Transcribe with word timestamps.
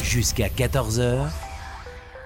Jusqu'à 0.00 0.48
14h, 0.48 1.26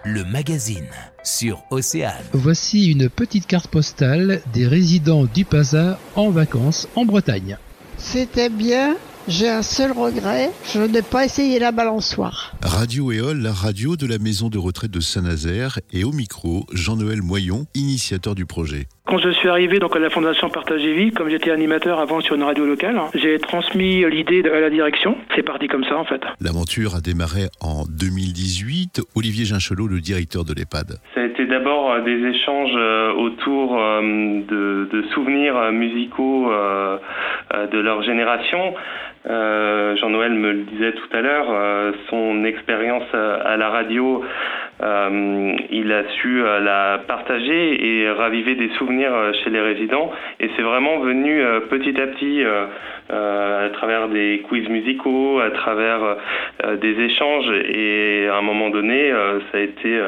le 0.05 0.25
magazine 0.25 0.87
sur 1.25 1.65
Océane. 1.71 2.23
Voici 2.33 2.92
une 2.92 3.08
petite 3.08 3.49
carte 3.49 3.67
postale 3.67 4.41
des 4.53 4.69
résidents 4.69 5.25
du 5.25 5.45
Pasa 5.45 5.98
en 6.14 6.30
vacances 6.30 6.87
en 6.94 7.04
Bretagne. 7.04 7.58
C'était 7.98 8.50
bien. 8.50 8.96
J'ai 9.29 9.49
un 9.49 9.62
seul 9.62 9.91
regret, 9.91 10.51
je 10.73 10.79
n'ai 10.79 11.03
pas 11.03 11.25
essayé 11.25 11.59
la 11.59 11.73
balançoire. 11.73 12.53
Radio 12.63 13.11
Éole, 13.11 13.38
la 13.43 13.53
radio 13.53 13.97
de 13.97 14.06
la 14.06 14.19
maison 14.19 14.49
de 14.51 14.56
retraite 14.56 14.92
de 14.92 15.01
Saint-Nazaire 15.01 15.81
et 15.92 16.05
au 16.05 16.12
micro, 16.12 16.65
Jean-Noël 16.73 17.23
Moyon, 17.23 17.66
initiateur 17.74 18.37
du 18.37 18.47
projet. 18.47 18.87
Quand 19.05 19.19
je 19.19 19.30
suis 19.30 19.48
arrivé 19.48 19.78
donc 19.78 19.95
à 19.95 20.01
la 20.01 20.10
Fondation 20.10 20.48
Partage 20.48 20.84
et 20.84 20.95
Vie, 20.95 21.10
comme 21.12 21.28
j'étais 21.28 21.51
animateur 21.51 22.01
avant 22.01 22.20
sur 22.20 22.34
une 22.34 22.42
radio 22.42 22.66
locale, 22.66 23.01
j'ai 23.15 23.38
transmis 23.38 24.09
l'idée 24.09 24.42
à 24.48 24.60
la 24.60 24.70
direction. 24.70 25.16
C'est 25.34 25.45
parti 25.45 25.66
comme 25.69 25.84
ça 25.84 25.97
en 25.97 26.05
fait. 26.05 26.20
L'aventure 26.41 26.95
a 26.97 27.01
démarré 27.01 27.47
en 27.61 27.84
2018. 27.84 29.02
Olivier 29.15 29.45
Ginchelot, 29.45 29.86
le 29.86 30.00
directeur 30.00 30.45
de 30.45 30.55
l'EHPAD. 30.55 30.98
Ça 31.14 31.20
a 31.20 31.24
été 31.24 31.47
d'abord 31.47 31.92
euh, 31.92 32.00
des 32.02 32.19
échanges 32.30 32.74
euh, 32.74 33.12
autour 33.12 33.78
euh, 33.78 34.00
de, 34.48 34.88
de 34.92 35.02
souvenirs 35.14 35.70
musicaux 35.72 36.50
de 37.52 37.78
leur 37.78 38.02
génération. 38.02 38.74
Euh, 39.28 39.96
Jean-Noël 39.96 40.32
me 40.32 40.52
le 40.52 40.62
disait 40.62 40.92
tout 40.92 41.16
à 41.16 41.20
l'heure, 41.20 41.48
euh, 41.50 41.92
son 42.10 42.45
expérience 42.45 43.12
à, 43.12 43.56
la 43.56 43.70
radio, 43.70 44.22
euh, 44.82 45.56
il 45.70 45.91
a 45.91 46.05
su 46.20 46.42
la 46.42 47.00
partager 47.09 48.02
et 48.02 48.10
raviver 48.10 48.55
des 48.55 48.69
souvenirs 48.78 49.12
chez 49.42 49.50
les 49.50 49.60
résidents. 49.60 50.12
Et 50.38 50.48
c'est 50.56 50.62
vraiment 50.62 50.98
venu 50.98 51.42
petit 51.70 52.00
à 52.00 52.06
petit 52.06 52.45
à 53.10 53.69
travers 53.72 54.08
des 54.08 54.44
quiz 54.48 54.69
musicaux, 54.69 55.41
à 55.41 55.50
travers 55.50 56.16
des 56.80 57.00
échanges. 57.00 57.50
Et 57.69 58.28
à 58.30 58.36
un 58.36 58.42
moment 58.42 58.70
donné, 58.70 59.10
ça 59.50 59.58
a 59.58 59.60
été 59.60 59.98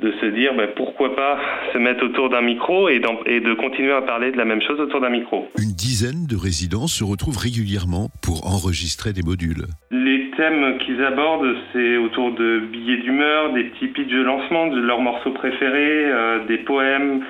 de 0.00 0.12
se 0.20 0.26
dire 0.26 0.54
ben, 0.54 0.68
pourquoi 0.76 1.14
pas 1.14 1.38
se 1.72 1.78
mettre 1.78 2.04
autour 2.04 2.28
d'un 2.30 2.40
micro 2.40 2.88
et, 2.88 3.00
et, 3.26 3.40
de 3.40 3.54
continuer 3.54 3.92
à 3.92 4.02
parler 4.02 4.32
de 4.32 4.36
la 4.36 4.44
même 4.44 4.62
chose 4.62 4.80
autour 4.80 5.00
d'un 5.00 5.10
micro. 5.10 5.48
Une 5.58 5.72
dizaine 5.72 6.26
de 6.28 6.36
résidents 6.36 6.86
se 6.86 7.04
retrouvent 7.04 7.38
régulièrement 7.38 8.08
pour 8.22 8.46
enregistrer 8.46 9.12
des 9.12 9.22
modules. 9.22 9.66
Les 9.90 10.30
thèmes 10.36 10.78
qu'ils 10.78 11.02
abordent, 11.02 11.54
c'est 11.72 11.96
autour 11.96 12.32
de 12.32 12.60
billets 12.72 12.98
d'humeur, 12.98 13.52
des 13.52 13.64
petits 13.64 13.88
pitchs 13.88 14.10
de 14.10 14.22
lancement 14.22 14.66
de 14.66 14.80
leurs 14.80 15.00
morceaux 15.00 15.32
préférés, 15.32 16.04
euh, 16.06 16.44
des 16.46 16.58
poèmes. 16.58 17.22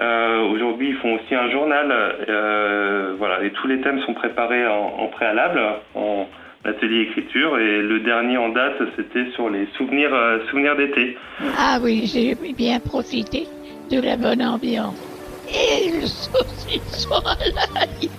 Euh, 0.00 0.42
Aujourd'hui, 0.48 0.90
ils 0.90 0.96
font 0.96 1.14
aussi 1.14 1.34
un 1.34 1.50
journal. 1.50 1.90
Euh, 2.28 3.14
voilà, 3.18 3.42
et 3.44 3.50
tous 3.50 3.66
les 3.66 3.80
thèmes 3.80 4.00
sont 4.00 4.14
préparés 4.14 4.66
en, 4.66 4.94
en 4.98 5.06
préalable. 5.08 5.60
En, 5.94 6.26
l'atelier 6.66 7.02
écriture 7.02 7.58
et 7.58 7.80
le 7.80 8.00
dernier 8.00 8.36
en 8.36 8.48
date 8.48 8.76
c'était 8.96 9.30
sur 9.32 9.48
les 9.48 9.68
souvenirs 9.76 10.12
euh, 10.12 10.38
souvenirs 10.50 10.76
d'été. 10.76 11.16
Ah 11.56 11.78
oui, 11.80 12.10
j'ai 12.12 12.34
bien 12.54 12.80
profité 12.80 13.46
de 13.90 14.00
la 14.00 14.16
bonne 14.16 14.42
ambiance. 14.42 14.96
Et 15.48 15.90
le 15.92 16.06
saucisson 16.06 17.22
à 17.24 17.36
l'ail 17.54 18.10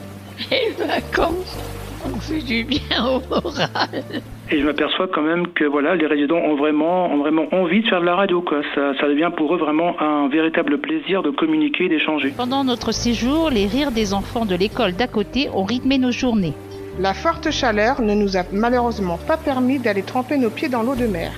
et 0.50 0.70
les 0.70 0.86
vacances 0.86 1.58
ont 2.06 2.20
fait 2.20 2.40
du 2.40 2.64
bien 2.64 3.06
au 3.06 3.22
moral. 3.30 4.22
Et 4.50 4.62
je 4.62 4.66
m'aperçois 4.66 5.10
quand 5.14 5.24
même 5.24 5.48
que 5.48 5.66
voilà, 5.66 5.96
les 5.96 6.08
résidents 6.08 6.38
ont 6.38 6.56
vraiment, 6.56 7.12
ont 7.12 7.18
vraiment 7.18 7.48
envie 7.52 7.82
de 7.82 7.88
faire 7.90 8.00
de 8.00 8.06
la 8.06 8.16
radio. 8.16 8.42
Quoi. 8.42 8.62
Ça, 8.76 8.94
ça 8.98 9.10
devient 9.10 9.30
pour 9.36 9.54
eux 9.54 9.58
vraiment 9.58 10.00
un 10.00 10.30
véritable 10.30 10.78
plaisir 10.78 11.22
de 11.22 11.32
communiquer, 11.32 11.90
d'échanger. 11.90 12.34
Pendant 12.38 12.64
notre 12.64 12.94
séjour, 12.94 13.50
les 13.50 13.68
rires 13.68 13.92
des 13.92 14.14
enfants 14.14 14.46
de 14.46 14.56
l'école 14.56 14.94
d'à 14.94 15.08
côté 15.08 15.50
ont 15.54 15.66
rythmé 15.66 15.98
nos 15.98 16.12
journées. 16.12 16.54
La 17.00 17.14
forte 17.14 17.52
chaleur 17.52 18.02
ne 18.02 18.16
nous 18.16 18.38
a 18.38 18.44
malheureusement 18.52 19.18
pas 19.18 19.38
permis 19.38 19.78
d'aller 19.78 20.02
tremper 20.02 20.38
nos 20.38 20.50
pieds 20.50 20.68
dans 20.68 20.82
l'eau 20.82 20.96
de 20.96 21.06
mer. 21.06 21.32